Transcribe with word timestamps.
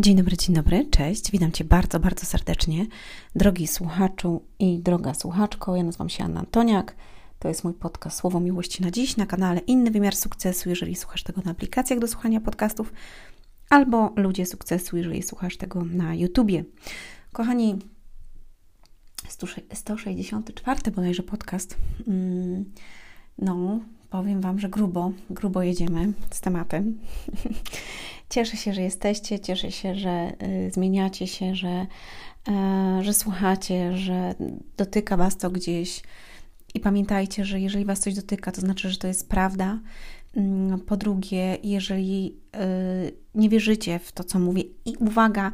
Dzień 0.00 0.16
dobry, 0.16 0.36
dzień 0.36 0.54
dobry, 0.54 0.86
cześć. 0.90 1.30
Witam 1.30 1.52
Cię 1.52 1.64
bardzo, 1.64 2.00
bardzo 2.00 2.26
serdecznie. 2.26 2.86
Drogi 3.34 3.66
słuchaczu 3.66 4.42
i 4.58 4.78
droga 4.78 5.14
słuchaczko, 5.14 5.76
ja 5.76 5.82
nazywam 5.82 6.08
się 6.08 6.24
Anna 6.24 6.40
Antoniak. 6.40 6.96
To 7.38 7.48
jest 7.48 7.64
mój 7.64 7.74
podcast 7.74 8.18
Słowo 8.18 8.40
Miłości 8.40 8.82
na 8.82 8.90
Dziś 8.90 9.16
na 9.16 9.26
kanale 9.26 9.60
Inny 9.60 9.90
Wymiar 9.90 10.16
Sukcesu, 10.16 10.68
jeżeli 10.68 10.96
słuchasz 10.96 11.22
tego 11.22 11.42
na 11.44 11.50
aplikacjach 11.50 11.98
do 11.98 12.08
słuchania 12.08 12.40
podcastów, 12.40 12.92
albo 13.70 14.12
Ludzie 14.16 14.46
Sukcesu, 14.46 14.96
jeżeli 14.96 15.22
słuchasz 15.22 15.56
tego 15.56 15.84
na 15.84 16.14
YouTubie. 16.14 16.64
Kochani, 17.32 17.78
164 19.74 20.90
bodajże 20.90 21.22
podcast. 21.22 21.76
Mm, 22.08 22.64
no, 23.38 23.80
powiem 24.10 24.40
Wam, 24.40 24.58
że 24.58 24.68
grubo, 24.68 25.12
grubo 25.30 25.62
jedziemy 25.62 26.12
z 26.30 26.40
tematem. 26.40 26.98
Cieszę 28.30 28.56
się, 28.56 28.74
że 28.74 28.82
jesteście, 28.82 29.40
cieszę 29.40 29.72
się, 29.72 29.94
że 29.94 30.32
y, 30.42 30.70
zmieniacie 30.70 31.26
się, 31.26 31.54
że, 31.54 31.86
y, 33.00 33.04
że 33.04 33.14
słuchacie, 33.14 33.96
że 33.96 34.34
dotyka 34.76 35.16
Was 35.16 35.36
to 35.36 35.50
gdzieś. 35.50 36.02
I 36.74 36.80
pamiętajcie, 36.80 37.44
że 37.44 37.60
jeżeli 37.60 37.84
Was 37.84 38.00
coś 38.00 38.14
dotyka, 38.14 38.52
to 38.52 38.60
znaczy, 38.60 38.90
że 38.90 38.98
to 38.98 39.06
jest 39.06 39.28
prawda. 39.28 39.80
Mm, 40.36 40.80
po 40.80 40.96
drugie, 40.96 41.58
jeżeli 41.62 42.36
y, 43.06 43.12
nie 43.34 43.48
wierzycie 43.48 43.98
w 43.98 44.12
to, 44.12 44.24
co 44.24 44.38
mówię, 44.38 44.62
i 44.84 44.96
uwaga, 44.96 45.52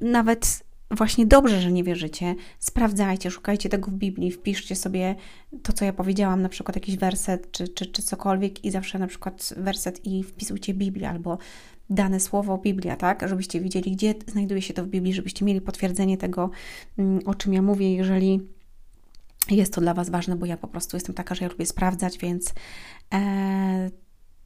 nawet 0.00 0.65
właśnie 0.90 1.26
dobrze, 1.26 1.60
że 1.60 1.72
nie 1.72 1.84
wierzycie, 1.84 2.34
sprawdzajcie, 2.58 3.30
szukajcie 3.30 3.68
tego 3.68 3.90
w 3.90 3.94
Biblii, 3.94 4.32
wpiszcie 4.32 4.76
sobie 4.76 5.14
to, 5.62 5.72
co 5.72 5.84
ja 5.84 5.92
powiedziałam, 5.92 6.42
na 6.42 6.48
przykład 6.48 6.76
jakiś 6.76 6.96
werset 6.96 7.52
czy, 7.52 7.68
czy, 7.68 7.86
czy 7.86 8.02
cokolwiek 8.02 8.64
i 8.64 8.70
zawsze 8.70 8.98
na 8.98 9.06
przykład 9.06 9.54
werset 9.56 10.06
i 10.06 10.22
wpisujcie 10.22 10.74
Biblię 10.74 11.08
albo 11.08 11.38
dane 11.90 12.20
słowo 12.20 12.58
Biblia, 12.58 12.96
tak? 12.96 13.28
Żebyście 13.28 13.60
widzieli, 13.60 13.92
gdzie 13.92 14.14
znajduje 14.26 14.62
się 14.62 14.74
to 14.74 14.84
w 14.84 14.88
Biblii, 14.88 15.14
żebyście 15.14 15.44
mieli 15.44 15.60
potwierdzenie 15.60 16.16
tego, 16.18 16.50
mm, 16.98 17.20
o 17.24 17.34
czym 17.34 17.52
ja 17.52 17.62
mówię, 17.62 17.94
jeżeli 17.94 18.40
jest 19.50 19.72
to 19.72 19.80
dla 19.80 19.94
Was 19.94 20.10
ważne, 20.10 20.36
bo 20.36 20.46
ja 20.46 20.56
po 20.56 20.68
prostu 20.68 20.96
jestem 20.96 21.14
taka, 21.14 21.34
że 21.34 21.44
ja 21.44 21.50
lubię 21.50 21.66
sprawdzać, 21.66 22.18
więc 22.18 22.54
e, 23.14 23.90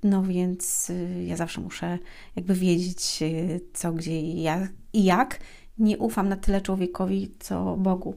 no 0.02 0.22
więc 0.22 0.90
y, 0.90 1.24
ja 1.26 1.36
zawsze 1.36 1.60
muszę 1.60 1.98
jakby 2.36 2.54
wiedzieć, 2.54 3.18
y, 3.22 3.60
co, 3.72 3.92
gdzie 3.92 4.20
i 4.20 4.42
jak, 4.42 4.72
i 4.92 5.04
jak. 5.04 5.40
Nie 5.80 5.98
ufam 5.98 6.28
na 6.28 6.36
tyle 6.36 6.60
człowiekowi, 6.60 7.34
co 7.38 7.76
Bogu. 7.76 8.14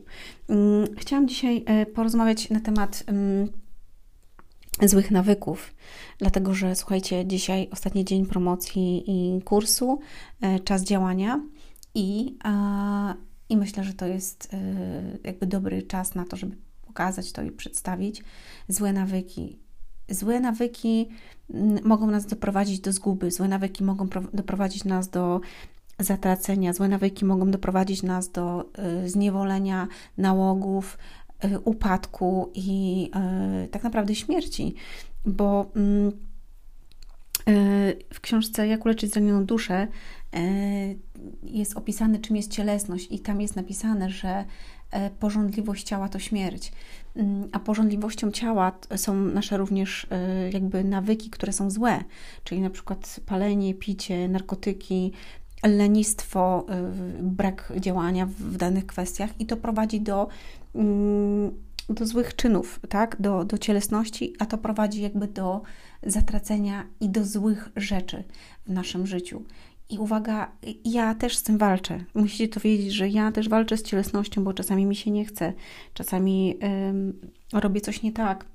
Mm, 0.49 0.87
chciałam 0.97 1.27
dzisiaj 1.27 1.63
e, 1.65 1.85
porozmawiać 1.85 2.49
na 2.49 2.59
temat 2.59 3.03
mm, 3.07 3.49
złych 4.81 5.11
nawyków, 5.11 5.73
dlatego 6.17 6.53
że 6.53 6.75
słuchajcie, 6.75 7.25
dzisiaj 7.25 7.67
ostatni 7.71 8.05
dzień 8.05 8.25
promocji 8.25 9.03
i 9.07 9.41
kursu, 9.41 9.99
e, 10.41 10.59
czas 10.59 10.83
działania 10.83 11.41
i, 11.95 12.37
i 13.49 13.57
myślę, 13.57 13.83
że 13.83 13.93
to 13.93 14.05
jest 14.05 14.53
e, 14.53 14.57
jakby 15.23 15.47
dobry 15.47 15.83
czas 15.83 16.15
na 16.15 16.25
to, 16.25 16.37
żeby 16.37 16.57
pokazać 16.87 17.31
to 17.31 17.41
i 17.41 17.51
przedstawić 17.51 18.23
złe 18.67 18.93
nawyki. 18.93 19.59
Złe 20.09 20.39
nawyki 20.39 21.09
mogą 21.83 22.07
nas 22.07 22.25
doprowadzić 22.25 22.79
do 22.79 22.91
zguby, 22.91 23.31
złe 23.31 23.47
nawyki 23.47 23.83
mogą 23.83 24.07
doprowadzić 24.33 24.83
nas 24.83 25.09
do 25.09 25.41
zatracenia, 25.99 26.73
złe 26.73 26.87
nawyki 26.87 27.25
mogą 27.25 27.51
doprowadzić 27.51 28.03
nas 28.03 28.31
do 28.31 28.65
e, 28.77 29.09
zniewolenia, 29.09 29.87
nałogów, 30.17 30.97
E, 31.43 31.59
upadku 31.59 32.51
i 32.55 33.09
e, 33.15 33.67
tak 33.71 33.83
naprawdę 33.83 34.15
śmierci, 34.15 34.75
bo 35.25 35.71
mm, 35.75 36.07
e, 36.07 36.11
w 38.13 38.19
książce 38.21 38.67
Jak 38.67 38.85
uleczyć 38.85 39.11
zranioną 39.13 39.45
duszę 39.45 39.87
jest 41.43 41.77
opisane, 41.77 42.19
czym 42.19 42.35
jest 42.35 42.51
cielesność, 42.51 43.07
i 43.11 43.19
tam 43.19 43.41
jest 43.41 43.55
napisane, 43.55 44.09
że 44.09 44.45
porządliwość 45.19 45.83
ciała 45.83 46.09
to 46.09 46.19
śmierć. 46.19 46.71
Mm, 47.15 47.49
a 47.51 47.59
porządliwością 47.59 48.31
ciała 48.31 48.71
są 48.95 49.15
nasze 49.15 49.57
również 49.57 50.07
jakby 50.53 50.83
nawyki, 50.83 51.29
które 51.29 51.53
są 51.53 51.69
złe, 51.69 52.03
czyli 52.43 52.61
na 52.61 52.69
przykład 52.69 53.19
palenie, 53.25 53.73
picie, 53.73 54.27
narkotyki, 54.27 55.11
lenistwo, 55.67 56.65
brak 57.21 57.73
działania 57.79 58.25
w 58.25 58.57
danych 58.57 58.85
kwestiach, 58.85 59.29
i 59.39 59.45
to 59.45 59.57
prowadzi 59.57 60.01
do 60.01 60.27
Mm, 60.75 61.51
do 61.89 62.05
złych 62.05 62.35
czynów, 62.35 62.79
tak? 62.89 63.15
do, 63.19 63.45
do 63.45 63.57
cielesności, 63.57 64.33
a 64.39 64.45
to 64.45 64.57
prowadzi 64.57 65.01
jakby 65.01 65.27
do 65.27 65.61
zatracenia 66.03 66.87
i 66.99 67.09
do 67.09 67.25
złych 67.25 67.69
rzeczy 67.75 68.23
w 68.67 68.71
naszym 68.71 69.07
życiu. 69.07 69.43
I 69.89 69.97
uwaga, 69.97 70.51
ja 70.85 71.15
też 71.15 71.37
z 71.37 71.43
tym 71.43 71.57
walczę. 71.57 72.03
Musicie 72.13 72.47
to 72.47 72.59
wiedzieć, 72.59 72.93
że 72.93 73.09
ja 73.09 73.31
też 73.31 73.49
walczę 73.49 73.77
z 73.77 73.83
cielesnością, 73.83 74.43
bo 74.43 74.53
czasami 74.53 74.85
mi 74.85 74.95
się 74.95 75.11
nie 75.11 75.25
chce, 75.25 75.53
czasami 75.93 76.59
robię 77.53 77.81
coś 77.81 78.01
nie 78.01 78.11
tak. 78.11 78.45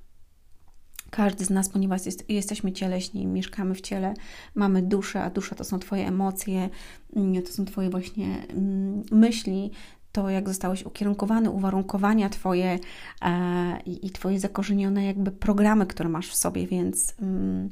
Każdy 1.09 1.45
z 1.45 1.49
nas, 1.49 1.69
ponieważ 1.69 2.05
jest, 2.05 2.29
jesteśmy 2.29 2.71
cieleśni, 2.71 3.27
mieszkamy 3.27 3.75
w 3.75 3.81
ciele, 3.81 4.13
mamy 4.55 4.81
duszę, 4.81 5.23
a 5.23 5.29
dusza 5.29 5.55
to 5.55 5.63
są 5.63 5.79
Twoje 5.79 6.07
emocje, 6.07 6.69
mm, 7.15 7.43
to 7.43 7.51
są 7.51 7.65
Twoje 7.65 7.89
właśnie 7.89 8.47
mm, 8.49 9.03
myśli, 9.11 9.71
to, 10.11 10.29
jak 10.29 10.47
zostałeś 10.47 10.85
ukierunkowany, 10.85 11.49
uwarunkowania 11.49 12.29
Twoje 12.29 12.79
e, 13.21 13.79
i 13.85 14.09
Twoje 14.09 14.39
zakorzenione 14.39 15.05
jakby 15.05 15.31
programy, 15.31 15.85
które 15.85 16.09
masz 16.09 16.29
w 16.29 16.35
sobie, 16.35 16.67
więc 16.67 17.13
mm, 17.21 17.69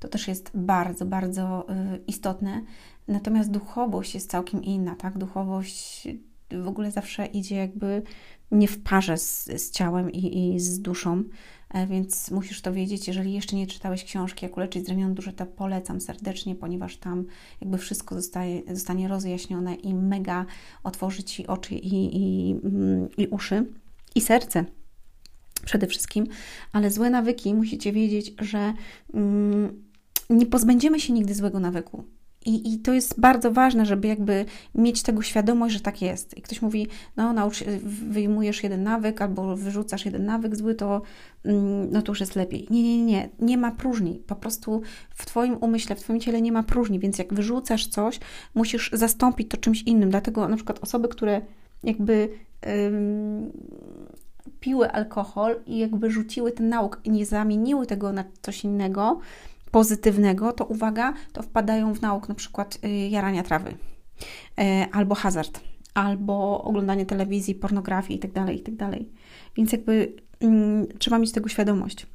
to 0.00 0.08
też 0.08 0.28
jest 0.28 0.50
bardzo, 0.54 1.06
bardzo 1.06 1.66
y, 1.70 2.00
istotne. 2.06 2.62
Natomiast 3.08 3.50
duchowość 3.50 4.14
jest 4.14 4.30
całkiem 4.30 4.62
inna, 4.62 4.96
tak? 4.96 5.18
Duchowość 5.18 6.08
w 6.52 6.68
ogóle 6.68 6.90
zawsze 6.90 7.26
idzie 7.26 7.56
jakby 7.56 8.02
nie 8.50 8.68
w 8.68 8.82
parze 8.82 9.18
z, 9.18 9.44
z 9.44 9.70
ciałem 9.70 10.12
i, 10.12 10.54
i 10.54 10.60
z 10.60 10.80
duszą. 10.80 11.24
E, 11.70 11.86
więc 11.86 12.30
musisz 12.30 12.62
to 12.62 12.72
wiedzieć. 12.72 13.08
Jeżeli 13.08 13.32
jeszcze 13.32 13.56
nie 13.56 13.66
czytałeś 13.66 14.04
książki 14.04 14.44
Jak 14.44 14.56
uleczyć 14.56 14.86
zranioną 14.86 15.14
duszę, 15.14 15.32
to 15.32 15.46
polecam 15.46 16.00
serdecznie, 16.00 16.54
ponieważ 16.54 16.96
tam 16.96 17.24
jakby 17.60 17.78
wszystko 17.78 18.14
zostaje, 18.14 18.62
zostanie 18.74 19.08
rozjaśnione 19.08 19.74
i 19.74 19.94
mega 19.94 20.46
otworzy 20.84 21.22
Ci 21.22 21.46
oczy 21.46 21.74
i, 21.74 22.16
i, 22.16 22.52
mm, 22.64 23.08
i 23.16 23.26
uszy 23.26 23.66
i 24.14 24.20
serce 24.20 24.64
przede 25.64 25.86
wszystkim, 25.86 26.26
ale 26.72 26.90
złe 26.90 27.10
nawyki 27.10 27.54
musicie 27.54 27.92
wiedzieć, 27.92 28.34
że 28.38 28.74
mm, 29.14 29.82
nie 30.30 30.46
pozbędziemy 30.46 31.00
się 31.00 31.12
nigdy 31.12 31.34
złego 31.34 31.60
nawyku. 31.60 32.04
I, 32.46 32.74
I 32.74 32.78
to 32.78 32.92
jest 32.92 33.20
bardzo 33.20 33.50
ważne, 33.50 33.86
żeby 33.86 34.08
jakby 34.08 34.44
mieć 34.74 35.02
tego 35.02 35.22
świadomość, 35.22 35.74
że 35.74 35.80
tak 35.80 36.02
jest. 36.02 36.38
I 36.38 36.42
ktoś 36.42 36.62
mówi, 36.62 36.86
no 37.16 37.32
naucz, 37.32 37.64
wyjmujesz 38.08 38.62
jeden 38.62 38.82
nawyk 38.82 39.22
albo 39.22 39.56
wyrzucasz 39.56 40.04
jeden 40.04 40.24
nawyk 40.24 40.56
zły, 40.56 40.74
to, 40.74 41.02
mm, 41.44 41.90
no 41.90 42.02
to 42.02 42.12
już 42.12 42.20
jest 42.20 42.36
lepiej. 42.36 42.66
Nie, 42.70 42.82
nie, 42.82 43.04
nie, 43.04 43.28
nie 43.38 43.58
ma 43.58 43.70
próżni. 43.70 44.22
Po 44.26 44.36
prostu 44.36 44.82
w 45.14 45.26
Twoim 45.26 45.56
umyśle, 45.60 45.96
w 45.96 46.00
Twoim 46.00 46.20
ciele 46.20 46.42
nie 46.42 46.52
ma 46.52 46.62
próżni, 46.62 46.98
więc 46.98 47.18
jak 47.18 47.34
wyrzucasz 47.34 47.86
coś, 47.86 48.20
musisz 48.54 48.90
zastąpić 48.92 49.50
to 49.50 49.56
czymś 49.56 49.82
innym. 49.82 50.10
Dlatego 50.10 50.48
na 50.48 50.56
przykład 50.56 50.78
osoby, 50.82 51.08
które 51.08 51.40
jakby 51.82 52.28
ym, 52.86 53.52
piły 54.60 54.90
alkohol 54.90 55.60
i 55.66 55.78
jakby 55.78 56.10
rzuciły 56.10 56.52
ten 56.52 56.68
nauk 56.68 57.00
i 57.04 57.10
nie 57.10 57.26
zamieniły 57.26 57.86
tego 57.86 58.12
na 58.12 58.24
coś 58.42 58.64
innego, 58.64 59.20
pozytywnego, 59.70 60.52
to 60.52 60.64
uwaga, 60.64 61.14
to 61.32 61.42
wpadają 61.42 61.94
w 61.94 62.02
nauk 62.02 62.28
na 62.28 62.34
przykład 62.34 62.78
y, 62.84 62.88
jarania 62.88 63.42
trawy, 63.42 63.70
y, 63.70 63.76
albo 64.92 65.14
hazard, 65.14 65.60
albo 65.94 66.62
oglądanie 66.64 67.06
telewizji, 67.06 67.54
pornografii 67.54 68.18
itd., 68.18 68.34
tak 68.34 68.56
itd. 68.56 68.76
Tak 68.90 69.00
Więc 69.56 69.72
jakby 69.72 70.12
mm, 70.40 70.86
trzeba 70.98 71.18
mieć 71.18 71.32
tego 71.32 71.48
świadomość. 71.48 72.06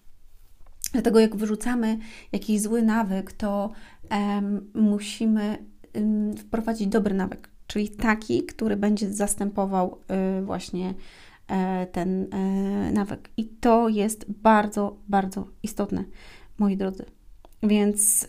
Dlatego 0.94 1.20
jak 1.20 1.36
wyrzucamy 1.36 1.98
jakiś 2.32 2.62
zły 2.62 2.82
nawyk, 2.82 3.34
to 3.34 3.72
um, 4.12 4.72
musimy 4.74 5.58
um, 5.94 6.38
wprowadzić 6.38 6.88
dobry 6.88 7.16
nawyk, 7.16 7.50
czyli 7.68 7.90
taki, 7.90 8.44
który 8.44 8.78
będzie 8.78 9.14
zastępował 9.14 9.98
y, 10.40 10.46
właśnie 10.46 10.90
y, 10.94 11.88
ten 11.92 12.24
y, 12.24 12.92
nawyk. 12.92 13.30
I 13.38 13.46
to 13.46 13.90
jest 13.90 14.26
bardzo, 14.32 14.98
bardzo 15.08 15.48
istotne, 15.64 16.04
moi 16.60 16.78
drodzy. 16.78 17.06
Więc 17.64 18.28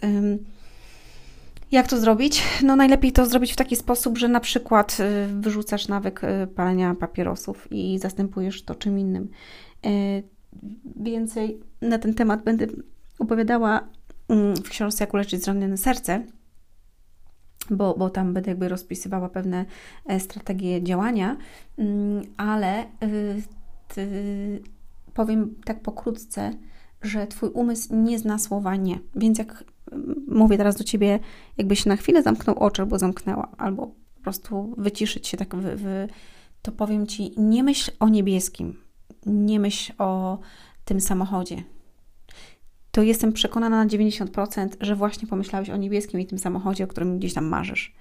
jak 1.72 1.88
to 1.88 1.98
zrobić? 1.98 2.42
No 2.62 2.76
najlepiej 2.76 3.12
to 3.12 3.26
zrobić 3.26 3.52
w 3.52 3.56
taki 3.56 3.76
sposób, 3.76 4.18
że 4.18 4.28
na 4.28 4.40
przykład 4.40 4.96
y, 5.00 5.26
wyrzucasz 5.40 5.88
nawyk 5.88 6.24
y, 6.24 6.46
palenia 6.46 6.94
papierosów 6.94 7.68
i 7.70 7.98
zastępujesz 7.98 8.62
to 8.62 8.74
czym 8.74 8.98
innym. 8.98 9.28
Y, 9.86 10.22
więcej 10.96 11.60
na 11.82 11.98
ten 11.98 12.14
temat 12.14 12.44
będę 12.44 12.66
opowiadała 13.18 13.88
w 14.64 14.68
książce 14.68 15.04
Jak 15.04 15.14
uleczyć 15.14 15.42
zranione 15.44 15.76
serce, 15.76 16.24
bo, 17.70 17.94
bo 17.98 18.10
tam 18.10 18.34
będę 18.34 18.50
jakby 18.50 18.68
rozpisywała 18.68 19.28
pewne 19.28 19.64
e, 20.06 20.20
strategie 20.20 20.82
działania, 20.82 21.36
ale 22.36 22.84
powiem 25.14 25.54
tak 25.64 25.82
pokrótce, 25.82 26.52
że 27.06 27.26
Twój 27.26 27.50
umysł 27.50 27.94
nie 27.94 28.18
zna 28.18 28.38
słowa 28.38 28.76
nie. 28.76 28.98
Więc 29.14 29.38
jak 29.38 29.64
mm, 29.92 30.24
mówię 30.28 30.56
teraz 30.56 30.76
do 30.76 30.84
Ciebie, 30.84 31.18
jakbyś 31.58 31.86
na 31.86 31.96
chwilę 31.96 32.22
zamknął 32.22 32.58
oczy 32.58 32.82
albo 32.82 32.98
zamknęła, 32.98 33.48
albo 33.58 33.94
prostu 34.26 34.74
wyciszyć 34.78 35.28
się 35.28 35.36
tak, 35.36 35.54
w, 35.54 35.62
w, 35.62 36.06
to 36.62 36.72
powiem 36.72 37.06
Ci, 37.06 37.32
nie 37.36 37.62
myśl 37.62 37.90
o 38.00 38.08
niebieskim, 38.08 38.76
nie 39.26 39.60
myśl 39.60 39.92
o 39.98 40.38
tym 40.84 41.00
samochodzie. 41.00 41.62
To 42.90 43.02
jestem 43.02 43.32
przekonana 43.32 43.84
na 43.84 43.90
90%, 43.90 44.68
że 44.80 44.96
właśnie 44.96 45.28
pomyślałeś 45.28 45.70
o 45.70 45.76
niebieskim 45.76 46.20
i 46.20 46.26
tym 46.26 46.38
samochodzie, 46.38 46.84
o 46.84 46.86
którym 46.86 47.18
gdzieś 47.18 47.34
tam 47.34 47.44
marzysz. 47.46 47.94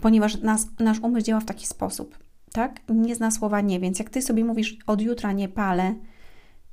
Ponieważ 0.00 0.40
nas, 0.40 0.68
nasz 0.80 1.00
umysł 1.00 1.26
działa 1.26 1.40
w 1.40 1.44
taki 1.44 1.66
sposób, 1.66 2.18
tak? 2.52 2.80
Nie 2.88 3.14
zna 3.14 3.30
słowa 3.30 3.60
nie, 3.60 3.80
więc 3.80 3.98
jak 3.98 4.10
Ty 4.10 4.22
sobie 4.22 4.44
mówisz 4.44 4.76
od 4.86 5.00
jutra 5.00 5.32
nie 5.32 5.48
palę, 5.48 5.94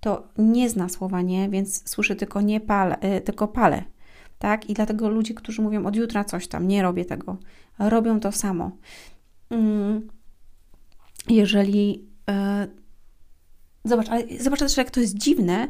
to 0.05 0.27
nie 0.37 0.69
zna 0.69 0.89
słowa 0.89 1.21
nie, 1.21 1.49
więc 1.49 1.89
słyszy 1.89 2.15
tylko 2.15 2.41
nie 2.41 2.59
palę, 2.59 2.97
y, 3.17 3.21
tylko 3.21 3.47
palę, 3.47 3.83
tak? 4.39 4.69
I 4.69 4.73
dlatego 4.73 5.09
ludzie, 5.09 5.33
którzy 5.33 5.61
mówią 5.61 5.85
od 5.85 5.95
jutra 5.95 6.23
coś 6.23 6.47
tam, 6.47 6.67
nie 6.67 6.81
robię 6.81 7.05
tego, 7.05 7.37
robią 7.79 8.19
to 8.19 8.31
samo. 8.31 8.71
Mm, 9.49 10.07
jeżeli. 11.29 12.05
E, 12.29 12.67
zobacz, 13.85 14.09
ale 14.09 14.23
zobacz 14.39 14.59
też, 14.59 14.77
jak 14.77 14.91
to 14.91 14.99
jest 14.99 15.17
dziwne 15.17 15.67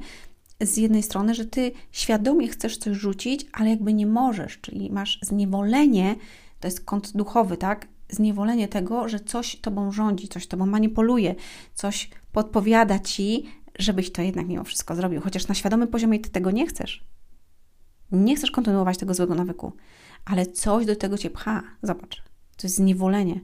z 0.62 0.78
jednej 0.78 1.04
strony, 1.04 1.36
że 1.36 1.46
ty 1.46 1.72
świadomie 1.92 2.48
chcesz 2.48 2.78
coś 2.78 2.98
rzucić, 2.98 3.46
ale 3.54 3.70
jakby 3.70 3.94
nie 3.94 4.08
możesz, 4.08 4.62
czyli 4.62 4.92
masz 4.92 5.20
zniewolenie, 5.22 6.16
to 6.60 6.68
jest 6.68 6.86
kąt 6.86 7.12
duchowy, 7.18 7.58
tak? 7.58 7.88
Zniewolenie 8.10 8.68
tego, 8.68 9.10
że 9.10 9.20
coś 9.20 9.56
tobą 9.56 9.92
rządzi, 9.92 10.28
coś 10.28 10.48
tobą 10.48 10.66
manipuluje, 10.66 11.36
coś 11.74 12.10
podpowiada 12.32 13.00
ci, 13.00 13.46
żebyś 13.80 14.12
to 14.12 14.22
jednak 14.22 14.48
mimo 14.48 14.63
wszystko 14.63 14.95
zrobił, 14.95 15.22
chociaż 15.22 15.48
na 15.48 15.56
świadomym 15.56 15.88
poziomie 15.88 16.19
ty 16.19 16.30
tego 16.30 16.51
nie 16.51 16.68
chcesz. 16.68 17.04
Nie 18.12 18.36
chcesz 18.36 18.51
kontynuować 18.51 18.98
tego 18.98 19.13
złego 19.13 19.36
nawyku, 19.36 19.74
ale 20.25 20.45
coś 20.45 20.86
do 20.86 20.95
tego 20.95 21.18
cię 21.18 21.30
pcha. 21.30 21.63
Zobacz, 21.83 22.24
to 22.57 22.68
jest 22.68 22.75
zniewolenie, 22.75 23.42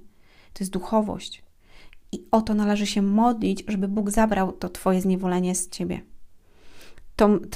to 0.54 0.63
jest 0.63 0.72
duchowość. 0.72 1.44
I 2.12 2.25
o 2.31 2.42
to 2.42 2.54
należy 2.54 2.86
się 2.86 3.01
modlić, 3.01 3.63
żeby 3.68 3.88
Bóg 3.88 4.10
zabrał 4.10 4.51
to 4.51 4.69
Twoje 4.69 5.01
zniewolenie 5.01 5.56
z 5.56 5.69
Ciebie. 5.69 6.01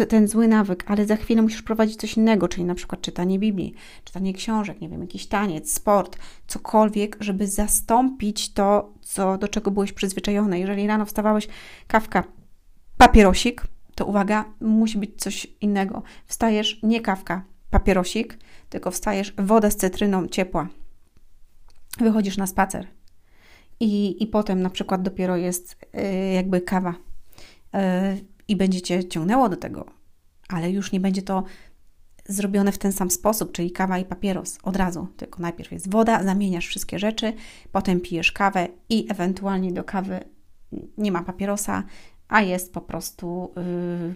Ten 0.10 0.28
zły 0.28 0.48
nawyk, 0.48 0.84
ale 0.88 1.06
za 1.06 1.16
chwilę 1.16 1.42
musisz 1.42 1.62
prowadzić 1.62 1.96
coś 1.96 2.18
innego, 2.18 2.48
czyli 2.48 2.66
na 2.66 2.76
przykład 2.76 3.02
czytanie 3.02 3.40
Biblii, 3.40 3.74
czytanie 4.04 4.34
książek, 4.34 4.82
nie 4.82 4.90
wiem, 4.90 5.02
jakiś 5.02 5.28
taniec, 5.28 5.74
sport, 5.74 6.18
cokolwiek, 6.48 7.18
żeby 7.20 7.48
zastąpić 7.48 8.54
to, 8.54 8.94
co, 9.02 9.38
do 9.38 9.48
czego 9.48 9.72
byłeś 9.72 9.94
przyzwyczajony. 9.94 10.60
Jeżeli 10.60 10.88
rano 10.88 11.06
wstawałeś, 11.06 11.48
kawka, 11.88 12.24
papierosik, 12.98 13.68
to 13.96 14.06
uwaga, 14.06 14.46
musi 14.62 14.98
być 14.98 15.12
coś 15.18 15.48
innego. 15.62 16.04
Wstajesz, 16.26 16.80
nie 16.84 17.02
kawka, 17.02 17.44
papierosik, 17.70 18.38
tylko 18.70 18.92
wstajesz, 18.92 19.34
woda 19.38 19.72
z 19.72 19.76
cytryną 19.76 20.28
ciepła. 20.28 20.68
Wychodzisz 21.98 22.38
na 22.38 22.48
spacer, 22.48 22.88
i, 23.80 24.24
i 24.24 24.28
potem 24.28 24.62
na 24.62 24.70
przykład 24.70 25.02
dopiero 25.02 25.38
jest 25.38 25.74
y, 25.74 26.34
jakby 26.34 26.62
kawa 26.62 26.92
y, 26.92 27.78
i 28.48 28.56
będzie 28.56 28.82
cię 28.82 29.08
ciągnęło 29.08 29.50
do 29.50 29.58
tego, 29.58 29.86
ale 30.48 30.72
już 30.72 30.92
nie 30.92 31.00
będzie 31.00 31.22
to 31.22 31.44
zrobione 32.26 32.72
w 32.72 32.78
ten 32.78 32.92
sam 32.92 33.12
sposób, 33.12 33.52
czyli 33.52 33.72
kawa 33.72 33.98
i 33.98 34.06
papieros 34.06 34.58
od 34.64 34.76
razu, 34.76 35.08
tylko 35.18 35.42
najpierw 35.42 35.72
jest 35.72 35.92
woda, 35.92 36.24
zamieniasz 36.24 36.68
wszystkie 36.68 37.00
rzeczy, 37.00 37.34
potem 37.72 38.02
pijesz 38.02 38.32
kawę 38.32 38.68
i 38.90 39.08
ewentualnie 39.10 39.72
do 39.72 39.84
kawy 39.84 40.20
nie 40.98 41.12
ma 41.12 41.24
papierosa, 41.24 41.84
a 42.28 42.42
jest 42.42 42.74
po 42.74 42.82
prostu, 42.82 43.54
yy, 43.56 44.16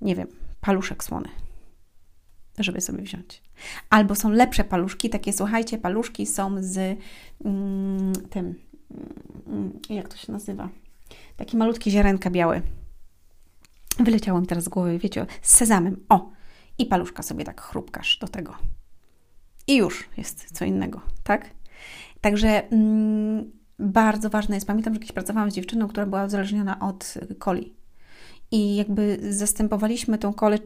nie 0.00 0.16
wiem, 0.16 0.28
paluszek 0.60 1.04
słony 1.04 1.28
żeby 2.62 2.80
sobie 2.80 3.02
wziąć. 3.02 3.42
Albo 3.90 4.14
są 4.14 4.30
lepsze 4.30 4.64
paluszki, 4.64 5.10
takie 5.10 5.32
słuchajcie, 5.32 5.78
paluszki 5.78 6.26
są 6.26 6.56
z 6.62 6.98
mm, 7.44 8.12
tym, 8.30 8.54
mm, 9.46 9.72
jak 9.90 10.08
to 10.08 10.16
się 10.16 10.32
nazywa? 10.32 10.68
Taki 11.36 11.56
malutki 11.56 11.90
ziarenka 11.90 12.30
białe. 12.30 12.62
Wyleciało 13.98 14.40
mi 14.40 14.46
teraz 14.46 14.64
z 14.64 14.68
głowy, 14.68 14.98
wiecie, 14.98 15.26
z 15.42 15.56
sezamem. 15.56 16.04
O! 16.08 16.30
I 16.78 16.86
paluszka 16.86 17.22
sobie 17.22 17.44
tak 17.44 17.60
chrupkasz 17.60 18.18
do 18.18 18.28
tego. 18.28 18.56
I 19.66 19.76
już 19.76 20.08
jest 20.16 20.58
co 20.58 20.64
innego, 20.64 21.00
tak? 21.22 21.50
Także 22.20 22.68
mm, 22.70 23.50
bardzo 23.80 24.30
ważne 24.30 24.54
jest, 24.54 24.66
pamiętam, 24.66 24.94
że 24.94 25.00
kiedyś 25.00 25.12
pracowałam 25.12 25.50
z 25.50 25.54
dziewczyną, 25.54 25.88
która 25.88 26.06
była 26.06 26.24
uzależniona 26.24 26.80
od 26.80 27.14
coli 27.44 27.80
i 28.50 28.76
jakby 28.76 29.18
zastępowaliśmy 29.30 30.18
tą 30.18 30.32
kolę 30.32 30.58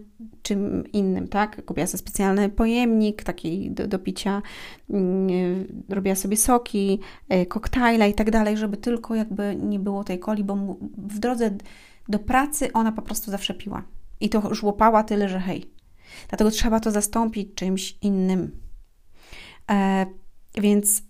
czym 0.42 0.92
innym, 0.92 1.28
tak? 1.28 1.64
Kupiła 1.64 1.86
sobie 1.86 1.98
specjalny 1.98 2.48
pojemnik 2.48 3.22
taki 3.22 3.70
do, 3.70 3.88
do 3.88 3.98
picia, 3.98 4.42
yy, 4.88 5.66
robiła 5.88 6.14
sobie 6.14 6.36
soki, 6.36 7.00
yy, 7.28 7.46
koktajle 7.46 8.10
i 8.10 8.14
tak 8.14 8.30
dalej, 8.30 8.56
żeby 8.56 8.76
tylko 8.76 9.14
jakby 9.14 9.56
nie 9.56 9.78
było 9.78 10.04
tej 10.04 10.20
coli, 10.20 10.44
bo 10.44 10.56
w 10.98 11.18
drodze 11.18 11.50
do 12.08 12.18
pracy 12.18 12.72
ona 12.72 12.92
po 12.92 13.02
prostu 13.02 13.30
zawsze 13.30 13.54
piła. 13.54 13.82
I 14.20 14.28
to 14.28 14.54
żłopała 14.54 15.02
tyle, 15.02 15.28
że 15.28 15.40
hej. 15.40 15.70
Dlatego 16.28 16.50
trzeba 16.50 16.80
to 16.80 16.90
zastąpić 16.90 17.54
czymś 17.54 17.98
innym. 18.02 18.60
E, 19.70 20.06
więc 20.54 21.02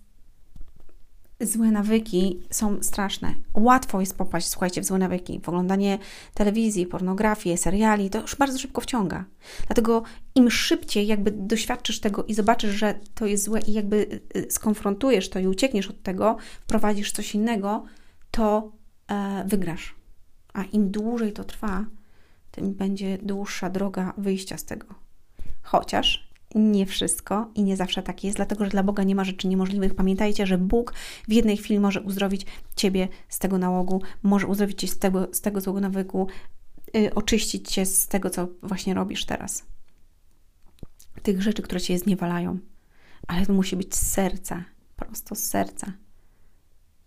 złe 1.39 1.71
nawyki 1.71 2.39
są 2.49 2.83
straszne. 2.83 3.35
Łatwo 3.53 3.99
jest 3.99 4.17
popaść, 4.17 4.47
słuchajcie, 4.47 4.81
w 4.81 4.85
złe 4.85 4.97
nawyki. 4.97 5.39
W 5.39 5.49
oglądanie 5.49 5.99
telewizji, 6.33 6.85
pornografię, 6.85 7.57
seriali, 7.57 8.09
to 8.09 8.21
już 8.21 8.35
bardzo 8.35 8.59
szybko 8.59 8.81
wciąga. 8.81 9.25
Dlatego 9.67 10.03
im 10.35 10.51
szybciej 10.51 11.07
jakby 11.07 11.31
doświadczysz 11.31 11.99
tego 11.99 12.23
i 12.23 12.33
zobaczysz, 12.33 12.75
że 12.75 12.99
to 13.15 13.25
jest 13.25 13.43
złe 13.43 13.59
i 13.59 13.73
jakby 13.73 13.95
y, 13.95 14.21
y, 14.37 14.51
skonfrontujesz 14.51 15.29
to 15.29 15.39
i 15.39 15.47
uciekniesz 15.47 15.87
od 15.87 16.03
tego, 16.03 16.37
wprowadzisz 16.61 17.11
coś 17.11 17.35
innego, 17.35 17.83
to 18.31 18.71
e, 19.07 19.43
wygrasz. 19.47 19.95
A 20.53 20.63
im 20.63 20.91
dłużej 20.91 21.33
to 21.33 21.43
trwa, 21.43 21.85
tym 22.51 22.73
będzie 22.73 23.17
dłuższa 23.17 23.69
droga 23.69 24.13
wyjścia 24.17 24.57
z 24.57 24.65
tego. 24.65 24.87
Chociaż 25.61 26.24
nie 26.55 26.85
wszystko 26.85 27.51
i 27.55 27.63
nie 27.63 27.77
zawsze 27.77 28.03
tak 28.03 28.23
jest, 28.23 28.35
dlatego 28.35 28.65
że 28.65 28.71
dla 28.71 28.83
Boga 28.83 29.03
nie 29.03 29.15
ma 29.15 29.23
rzeczy 29.23 29.47
niemożliwych. 29.47 29.95
Pamiętajcie, 29.95 30.47
że 30.47 30.57
Bóg 30.57 30.93
w 31.27 31.31
jednej 31.33 31.57
chwili 31.57 31.79
może 31.79 32.01
uzdrowić 32.01 32.45
Ciebie 32.75 33.07
z 33.29 33.39
tego 33.39 33.57
nałogu, 33.57 34.01
może 34.23 34.47
uzdrowić 34.47 34.81
Cię 34.81 34.87
z 34.87 34.99
tego, 34.99 35.27
z 35.31 35.41
tego 35.41 35.61
złego 35.61 35.79
nawyku, 35.79 36.27
yy, 36.93 37.13
oczyścić 37.13 37.71
Cię 37.71 37.85
z 37.85 38.07
tego, 38.07 38.29
co 38.29 38.47
właśnie 38.63 38.93
robisz 38.93 39.25
teraz. 39.25 39.65
Tych 41.23 41.41
rzeczy, 41.41 41.61
które 41.61 41.81
Cię 41.81 41.99
zniewalają. 41.99 42.59
Ale 43.27 43.45
to 43.45 43.53
musi 43.53 43.75
być 43.75 43.95
z 43.95 44.11
serca, 44.11 44.65
prosto 44.95 45.35
z 45.35 45.43
serca. 45.43 45.93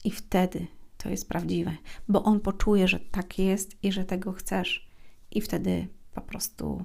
I 0.04 0.10
wtedy 0.10 0.66
to 0.96 1.08
jest 1.08 1.28
prawdziwe, 1.28 1.76
bo 2.08 2.22
On 2.22 2.40
poczuje, 2.40 2.88
że 2.88 3.00
tak 3.00 3.38
jest 3.38 3.84
i 3.84 3.92
że 3.92 4.04
tego 4.04 4.32
chcesz. 4.32 4.88
I 5.30 5.40
wtedy 5.40 5.88
po 6.14 6.20
prostu 6.20 6.84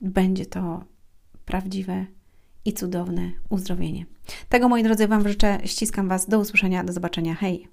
będzie 0.00 0.46
to 0.46 0.84
prawdziwe 1.44 2.06
i 2.64 2.72
cudowne 2.72 3.30
uzdrowienie. 3.48 4.06
Tego, 4.48 4.68
moi 4.68 4.82
drodzy, 4.82 5.08
Wam 5.08 5.28
życzę. 5.28 5.58
Ściskam 5.64 6.08
Was. 6.08 6.28
Do 6.28 6.38
usłyszenia. 6.38 6.84
Do 6.84 6.92
zobaczenia. 6.92 7.34
Hej! 7.34 7.68